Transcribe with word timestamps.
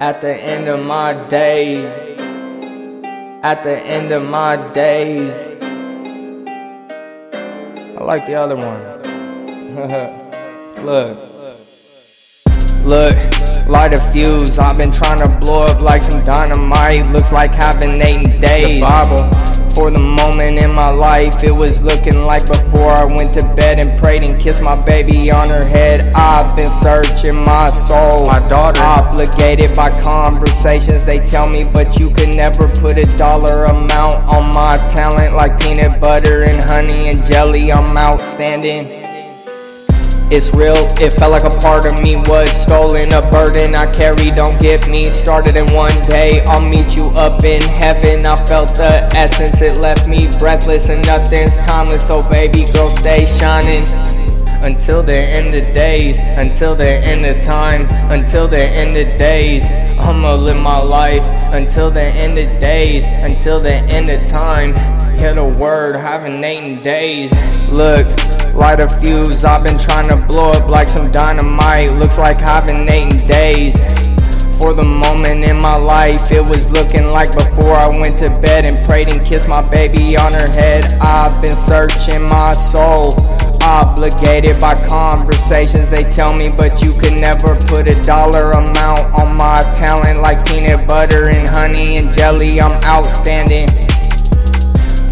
At 0.00 0.20
the 0.20 0.34
end 0.34 0.68
of 0.68 0.84
my 0.84 1.14
days, 1.28 1.92
at 3.44 3.62
the 3.62 3.78
end 3.78 4.10
of 4.10 4.28
my 4.28 4.56
days, 4.72 5.40
I 7.96 8.02
like 8.02 8.26
the 8.26 8.34
other 8.34 8.56
one. 8.56 8.82
Look, 10.84 11.16
look, 12.84 13.14
light 13.68 13.94
a 13.94 14.12
fuse. 14.12 14.58
I've 14.58 14.76
been 14.76 14.92
trying 14.92 15.18
to 15.18 15.38
blow 15.40 15.60
up 15.60 15.80
like 15.80 16.02
some 16.02 16.24
dynamite. 16.24 17.06
Looks 17.06 17.32
like 17.32 17.52
having 17.52 18.02
eight 18.02 18.40
days. 18.40 18.74
The 18.74 18.80
Bible. 18.80 19.53
For 19.74 19.90
the 19.90 20.00
moment 20.00 20.62
in 20.62 20.72
my 20.72 20.88
life, 20.88 21.42
it 21.42 21.50
was 21.50 21.82
looking 21.82 22.18
like 22.20 22.46
before 22.46 22.92
I 22.92 23.04
went 23.04 23.34
to 23.34 23.42
bed 23.54 23.80
and 23.80 23.98
prayed 23.98 24.22
and 24.22 24.40
kissed 24.40 24.62
my 24.62 24.80
baby 24.80 25.32
on 25.32 25.48
her 25.48 25.64
head. 25.64 26.00
I've 26.14 26.54
been 26.56 26.70
searching 26.80 27.34
my 27.34 27.70
soul, 27.70 28.24
my 28.24 28.38
daughter, 28.48 28.80
obligated 28.80 29.74
by 29.74 29.90
conversations 30.00 31.04
they 31.04 31.18
tell 31.26 31.48
me, 31.48 31.64
but 31.64 31.98
you 31.98 32.10
can 32.10 32.30
never 32.36 32.68
put 32.68 32.98
a 32.98 33.04
dollar 33.16 33.64
amount 33.64 34.14
on 34.30 34.54
my 34.54 34.76
talent 34.94 35.34
like 35.34 35.58
peanut 35.60 36.00
butter 36.00 36.44
and 36.44 36.62
honey 36.70 37.08
and 37.08 37.24
jelly. 37.24 37.72
I'm 37.72 37.96
outstanding. 37.98 39.03
It's 40.30 40.50
real, 40.56 40.74
it 40.98 41.12
felt 41.12 41.30
like 41.30 41.44
a 41.44 41.56
part 41.60 41.86
of 41.86 42.02
me 42.02 42.16
was 42.16 42.50
stolen. 42.50 43.12
A 43.12 43.22
burden 43.30 43.74
I 43.74 43.92
carry, 43.92 44.30
don't 44.30 44.60
get 44.60 44.88
me 44.88 45.04
started. 45.10 45.56
And 45.56 45.70
one 45.72 45.94
day 46.08 46.42
I'll 46.48 46.66
meet 46.68 46.96
you 46.96 47.08
up 47.10 47.44
in 47.44 47.62
heaven. 47.62 48.26
I 48.26 48.36
felt 48.44 48.74
the 48.74 49.08
essence, 49.14 49.62
it 49.62 49.78
left 49.78 50.08
me 50.08 50.26
breathless, 50.38 50.88
and 50.88 51.06
nothing's 51.06 51.56
timeless. 51.58 52.06
So, 52.06 52.22
baby 52.22 52.64
girl, 52.72 52.90
stay 52.90 53.26
shining. 53.26 53.84
Until 54.64 55.02
the 55.02 55.14
end 55.14 55.54
of 55.54 55.74
days, 55.74 56.16
until 56.18 56.74
the 56.74 56.88
end 56.88 57.26
of 57.26 57.42
time, 57.44 57.86
until 58.10 58.48
the 58.48 58.64
end 58.64 58.96
of 58.96 59.18
days, 59.18 59.64
I'ma 60.00 60.34
live 60.34 60.56
my 60.56 60.80
life. 60.80 61.22
Until 61.52 61.90
the 61.90 62.02
end 62.02 62.38
of 62.38 62.58
days, 62.58 63.04
until 63.04 63.60
the 63.60 63.74
end 63.74 64.10
of 64.10 64.26
time. 64.26 64.72
Hit 65.16 65.36
a 65.36 65.44
word, 65.44 65.96
haven't 65.96 66.44
eaten 66.44 66.82
days. 66.82 67.30
Look. 67.68 68.33
Light 68.54 68.80
a 68.80 68.88
fuse, 69.00 69.44
I've 69.44 69.62
been 69.62 69.78
trying 69.78 70.08
to 70.08 70.16
blow 70.26 70.52
up 70.52 70.68
like 70.68 70.88
some 70.88 71.10
dynamite. 71.10 71.92
Looks 71.92 72.18
like 72.18 72.38
eating 73.04 73.18
days. 73.26 73.76
For 74.58 74.72
the 74.72 74.86
moment 74.86 75.44
in 75.44 75.58
my 75.58 75.76
life, 75.76 76.30
it 76.30 76.40
was 76.40 76.72
looking 76.72 77.10
like 77.10 77.32
before 77.34 77.74
I 77.76 77.88
went 77.88 78.18
to 78.20 78.30
bed 78.40 78.64
and 78.64 78.86
prayed 78.86 79.12
and 79.12 79.24
kissed 79.26 79.48
my 79.48 79.60
baby 79.68 80.16
on 80.16 80.32
her 80.32 80.48
head. 80.52 80.84
I've 81.02 81.42
been 81.42 81.56
searching 81.66 82.22
my 82.22 82.52
soul, 82.52 83.12
obligated 83.60 84.60
by 84.60 84.80
conversations 84.88 85.90
they 85.90 86.04
tell 86.04 86.32
me, 86.34 86.48
but 86.48 86.82
you 86.82 86.94
could 86.94 87.20
never 87.20 87.56
put 87.68 87.88
a 87.88 87.94
dollar 88.02 88.52
amount 88.52 89.12
on 89.20 89.36
my 89.36 89.60
talent 89.76 90.20
like 90.20 90.46
peanut 90.46 90.88
butter 90.88 91.28
and 91.28 91.48
honey 91.48 91.98
and 91.98 92.10
jelly. 92.10 92.60
I'm 92.60 92.80
outstanding. 92.84 93.68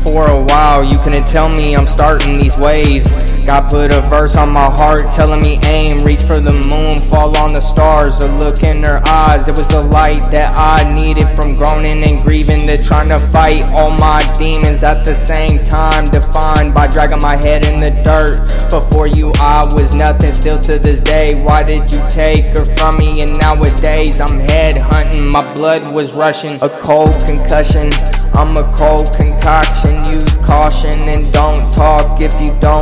For 0.05 0.31
a 0.31 0.43
while, 0.45 0.83
you 0.83 0.99
couldn't 0.99 1.29
tell 1.29 1.49
me 1.49 1.77
I'm 1.77 1.87
starting 1.87 2.35
these 2.35 2.57
waves. 2.57 3.22
God 3.47 3.71
put 3.71 3.91
a 3.91 4.01
verse 4.03 4.37
on 4.37 4.53
my 4.53 4.71
heart 4.71 5.11
telling 5.13 5.43
me 5.43 5.59
aim, 5.65 5.99
reach 6.05 6.21
for 6.21 6.39
the 6.39 6.53
moon, 6.71 7.03
fall 7.03 7.37
on 7.37 7.53
the 7.53 7.61
stars, 7.61 8.21
a 8.21 8.29
look 8.39 8.63
in 8.63 8.83
her 8.85 9.03
eyes. 9.07 9.47
It 9.49 9.57
was 9.57 9.69
the 9.69 9.83
light 9.83 10.31
that 10.31 10.57
I 10.59 10.83
needed 10.95 11.29
from 11.29 11.57
groaning 11.57 12.03
and 12.05 12.23
grieving 12.23 12.67
to 12.67 12.83
trying 12.83 13.09
to 13.09 13.21
fight 13.21 13.63
all 13.75 13.91
my 13.91 14.23
demons 14.39 14.83
at 14.83 15.05
the 15.05 15.15
same 15.15 15.65
time, 15.65 16.05
defined 16.05 16.75
by 16.75 16.87
dragging 16.87 17.21
my 17.21 17.37
head 17.37 17.65
in 17.67 17.81
the 17.81 17.91
dirt. 18.05 18.49
Before 18.71 19.07
you, 19.07 19.33
I 19.37 19.67
was 19.75 19.95
nothing, 19.95 20.33
still 20.33 20.61
to 20.61 20.79
this 20.79 21.01
day. 21.01 21.43
Why 21.43 21.63
did 21.63 21.93
you 21.93 22.01
take 22.11 22.47
her 22.57 22.65
from 22.65 22.97
me? 22.97 23.23
And 23.23 23.37
nowadays, 23.39 24.21
I'm 24.21 24.39
head 24.39 24.77
hunting, 24.77 25.27
my 25.27 25.53
blood 25.55 25.93
was 25.93 26.13
rushing, 26.13 26.59
a 26.63 26.69
cold 26.69 27.15
concussion. 27.27 27.91
I'm 28.35 28.57
a 28.57 28.65
cold 28.77 29.13
concoction, 29.13 30.07
use 30.07 30.25
caution 30.39 31.01
and 31.09 31.31
don't 31.33 31.71
talk 31.73 32.23
if 32.23 32.33
you 32.43 32.57
don't 32.61 32.82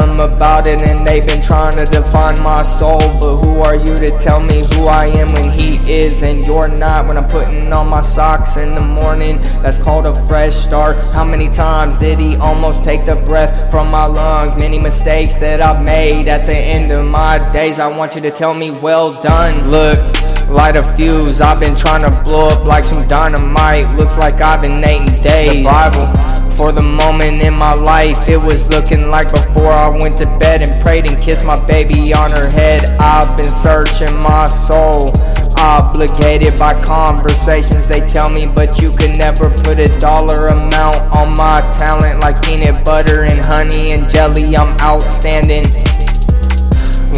them 0.00 0.20
about 0.20 0.66
it 0.66 0.82
and 0.88 1.06
they've 1.06 1.26
been 1.26 1.42
trying 1.42 1.76
to 1.76 1.84
define 1.84 2.40
my 2.42 2.62
soul. 2.62 3.00
But 3.00 3.44
who 3.44 3.60
are 3.60 3.74
you 3.74 3.94
to 3.96 4.08
tell 4.18 4.40
me 4.40 4.58
who 4.58 4.86
I 4.86 5.06
am 5.16 5.28
when 5.32 5.50
he 5.50 5.76
is 5.90 6.22
and 6.22 6.44
you're 6.46 6.68
not? 6.68 7.06
When 7.06 7.16
I'm 7.16 7.28
putting 7.28 7.72
on 7.72 7.88
my 7.88 8.00
socks 8.00 8.56
in 8.56 8.74
the 8.74 8.80
morning, 8.80 9.38
that's 9.62 9.78
called 9.78 10.06
a 10.06 10.14
fresh 10.26 10.54
start. 10.54 10.96
How 11.12 11.24
many 11.24 11.48
times 11.48 11.98
did 11.98 12.18
he 12.18 12.36
almost 12.36 12.84
take 12.84 13.04
the 13.04 13.16
breath 13.16 13.70
from 13.70 13.90
my 13.90 14.06
lungs? 14.06 14.56
Many 14.56 14.78
mistakes 14.78 15.36
that 15.36 15.60
I've 15.60 15.84
made 15.84 16.28
at 16.28 16.46
the 16.46 16.56
end 16.56 16.90
of 16.92 17.04
my 17.06 17.50
days. 17.52 17.78
I 17.78 17.88
want 17.88 18.14
you 18.14 18.20
to 18.22 18.30
tell 18.30 18.54
me, 18.54 18.70
well 18.70 19.20
done. 19.22 19.70
Look 19.70 19.98
light 20.48 20.76
a 20.76 20.82
fuse. 20.96 21.40
I've 21.40 21.60
been 21.60 21.74
trying 21.74 22.02
to 22.02 22.10
blow 22.24 22.48
up 22.48 22.64
like 22.64 22.84
some 22.84 23.06
dynamite. 23.08 23.88
Looks 23.96 24.16
like 24.18 24.40
I've 24.40 24.62
been 24.62 24.78
eating 24.78 25.20
days. 25.20 25.62
The 25.62 25.64
Bible. 25.64 26.31
For 26.56 26.70
the 26.70 26.82
moment 26.82 27.42
in 27.42 27.54
my 27.54 27.74
life, 27.74 28.28
it 28.28 28.36
was 28.36 28.70
looking 28.70 29.08
like 29.08 29.30
before 29.32 29.72
I 29.72 29.88
went 29.88 30.18
to 30.18 30.26
bed 30.38 30.62
and 30.62 30.80
prayed 30.80 31.10
and 31.10 31.20
kissed 31.20 31.44
my 31.44 31.58
baby 31.66 32.14
on 32.14 32.30
her 32.30 32.48
head. 32.50 32.84
I've 33.00 33.36
been 33.36 33.50
searching 33.64 34.14
my 34.22 34.46
soul, 34.70 35.10
obligated 35.58 36.58
by 36.58 36.80
conversations 36.82 37.88
they 37.88 38.06
tell 38.06 38.30
me, 38.30 38.46
but 38.46 38.80
you 38.80 38.92
can 38.92 39.18
never 39.18 39.50
put 39.50 39.80
a 39.80 39.88
dollar 39.98 40.48
amount 40.48 41.02
on 41.16 41.36
my 41.36 41.60
talent 41.78 42.20
like 42.20 42.40
peanut 42.42 42.84
butter 42.84 43.24
and 43.24 43.38
honey 43.38 43.92
and 43.92 44.08
jelly. 44.08 44.54
I'm 44.54 44.78
outstanding. 44.78 45.66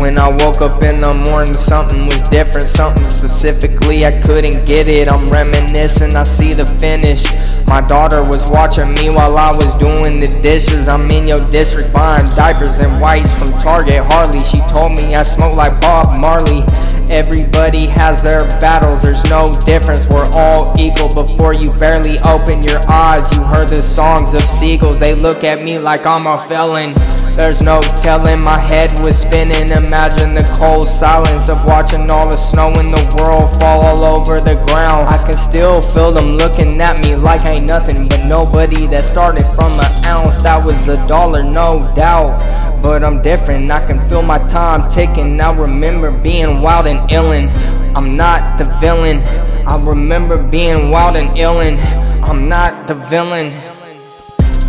When 0.00 0.18
I 0.18 0.28
woke 0.28 0.62
up 0.62 0.82
in 0.82 1.00
the 1.00 1.12
morning, 1.12 1.54
something 1.54 2.06
was 2.06 2.22
different, 2.22 2.68
something 2.68 3.04
specifically 3.04 4.06
I 4.06 4.20
couldn't 4.22 4.64
get 4.64 4.88
it. 4.88 5.08
I'm 5.08 5.30
reminiscing, 5.30 6.16
I 6.16 6.24
see 6.24 6.54
the 6.54 6.66
finish. 6.80 7.22
My 7.66 7.80
daughter 7.80 8.22
was 8.22 8.48
watching 8.50 8.94
me 8.94 9.08
while 9.10 9.36
I 9.36 9.50
was 9.50 9.74
doing 9.76 10.20
the 10.20 10.28
dishes. 10.42 10.88
I'm 10.88 11.10
in 11.10 11.26
your 11.26 11.48
district 11.50 11.92
buying 11.92 12.28
diapers 12.30 12.78
and 12.78 13.00
whites 13.00 13.36
from 13.38 13.48
Target. 13.60 14.04
Harley, 14.04 14.42
she 14.42 14.60
told 14.72 14.92
me 14.92 15.14
I 15.14 15.22
smoke 15.22 15.56
like 15.56 15.80
Bob 15.80 16.18
Marley. 16.18 16.62
Everybody 17.10 17.86
has 17.86 18.22
their 18.22 18.40
battles, 18.60 19.02
there's 19.02 19.22
no 19.24 19.52
difference. 19.64 20.06
We're 20.08 20.28
all 20.34 20.74
equal 20.78 21.08
before 21.14 21.52
you 21.52 21.72
barely 21.72 22.18
open 22.26 22.62
your 22.62 22.78
eyes. 22.90 23.30
You 23.32 23.42
heard 23.42 23.68
the 23.68 23.82
songs 23.82 24.34
of 24.34 24.42
seagulls, 24.42 25.00
they 25.00 25.14
look 25.14 25.44
at 25.44 25.62
me 25.62 25.78
like 25.78 26.06
I'm 26.06 26.26
a 26.26 26.38
felon. 26.38 26.92
There's 27.36 27.62
no 27.62 27.80
telling, 28.02 28.40
my 28.40 28.58
head 28.58 28.92
was 29.04 29.18
spinning. 29.18 29.70
Imagine 29.70 30.34
the 30.34 30.44
cold 30.60 30.86
silence 30.86 31.50
of 31.50 31.64
watching 31.64 32.08
all 32.08 32.28
the 32.30 32.36
snow 32.36 32.68
in 32.68 32.88
the 32.88 33.02
world 33.18 33.54
fall 33.58 33.84
all 33.84 34.04
over 34.06 34.40
the 34.40 34.54
ground. 34.66 35.08
I 35.08 35.22
can 35.22 35.34
still 35.34 35.82
feel 35.82 36.12
them 36.12 36.36
looking 36.36 36.80
at 36.80 37.00
me 37.00 37.16
like 37.16 37.44
ain't 37.46 37.68
nothing 37.68 38.08
but 38.08 38.24
nobody 38.24 38.86
that 38.86 39.04
started 39.04 39.44
from 39.56 39.72
an 39.72 39.90
ounce. 40.06 40.42
That 40.44 40.64
was 40.64 40.86
a 40.86 40.96
dollar, 41.08 41.42
no 41.42 41.92
doubt. 41.94 42.38
But 42.80 43.02
I'm 43.02 43.20
different, 43.20 43.70
I 43.70 43.84
can 43.84 43.98
feel 43.98 44.22
my 44.22 44.38
time 44.46 44.88
ticking. 44.88 45.40
I 45.40 45.52
remember 45.54 46.10
being 46.10 46.62
wild 46.62 46.86
and 46.86 47.00
illin'. 47.10 47.50
I'm 47.96 48.16
not 48.16 48.58
the 48.58 48.64
villain. 48.80 49.18
I 49.66 49.82
remember 49.82 50.38
being 50.38 50.90
wild 50.90 51.16
and 51.16 51.30
illin'. 51.36 51.78
I'm 52.22 52.48
not 52.48 52.86
the 52.86 52.94
villain. 52.94 53.52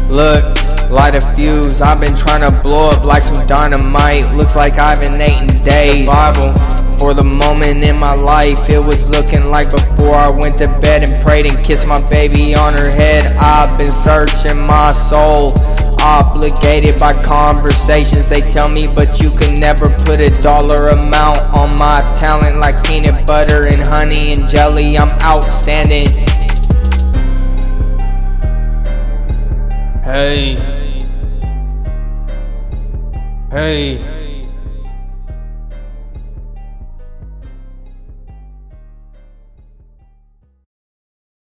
Look, 0.10 0.58
light 0.90 1.16
a 1.16 1.22
fuse. 1.36 1.82
I've 1.82 2.00
been 2.00 2.16
trying 2.16 2.42
to 2.42 2.62
blow 2.62 2.92
up 2.92 3.04
like 3.04 3.22
some 3.22 3.46
dynamite. 3.48 4.32
Looks 4.36 4.56
like 4.56 4.78
I've 4.78 5.00
been 5.00 5.22
eating 5.22 5.48
days. 5.62 6.06
Bible. 6.06 6.54
For 6.98 7.14
the 7.14 7.24
moment 7.24 7.84
in 7.84 7.98
my 7.98 8.14
life, 8.14 8.70
it 8.70 8.80
was 8.80 9.10
looking 9.10 9.52
like 9.52 9.70
before 9.70 10.16
I 10.16 10.30
went 10.30 10.58
to 10.60 10.68
bed 10.80 11.04
and 11.04 11.22
prayed 11.24 11.46
and 11.46 11.64
kissed 11.64 11.88
my 11.88 12.00
baby 12.10 12.56
on 12.56 12.74
her 12.74 12.90
head. 12.96 13.26
I've 13.38 13.78
been 13.78 13.92
searching 13.92 14.58
my 14.66 14.92
soul, 14.92 15.52
obligated 16.00 16.98
by 16.98 17.22
conversations 17.22 18.30
they 18.30 18.42
tell 18.42 18.72
me, 18.72 18.88
but 18.88 19.22
you 19.22 19.30
can 19.30 19.60
never 19.60 19.90
put 20.06 20.20
a 20.22 20.30
dollar 20.42 20.90
amount 20.90 21.40
on 21.54 21.78
my 21.78 22.00
talent 22.18 22.58
like 22.60 22.82
peanut 22.86 23.28
butter 23.28 23.66
and 23.66 23.82
honey 23.88 24.32
and 24.32 24.48
jelly. 24.48 24.98
I'm 24.98 25.10
outstanding. 25.22 26.35
Hey. 30.06 30.54
Hey. 33.50 34.15